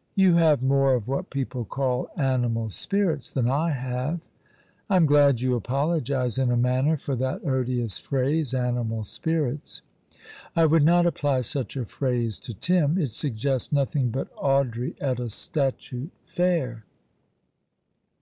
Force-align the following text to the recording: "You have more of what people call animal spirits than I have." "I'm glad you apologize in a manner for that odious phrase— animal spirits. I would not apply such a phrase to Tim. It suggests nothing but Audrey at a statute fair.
"You 0.14 0.36
have 0.36 0.62
more 0.62 0.94
of 0.94 1.06
what 1.08 1.28
people 1.28 1.66
call 1.66 2.08
animal 2.16 2.70
spirits 2.70 3.30
than 3.30 3.50
I 3.50 3.72
have." 3.72 4.26
"I'm 4.88 5.04
glad 5.04 5.42
you 5.42 5.54
apologize 5.56 6.38
in 6.38 6.50
a 6.50 6.56
manner 6.56 6.96
for 6.96 7.14
that 7.16 7.44
odious 7.44 7.98
phrase— 7.98 8.54
animal 8.54 9.04
spirits. 9.04 9.82
I 10.56 10.64
would 10.64 10.84
not 10.84 11.04
apply 11.04 11.42
such 11.42 11.76
a 11.76 11.84
phrase 11.84 12.38
to 12.48 12.54
Tim. 12.54 12.96
It 12.96 13.12
suggests 13.12 13.72
nothing 13.72 14.08
but 14.08 14.28
Audrey 14.36 14.94
at 15.02 15.20
a 15.20 15.28
statute 15.28 16.12
fair. 16.24 16.86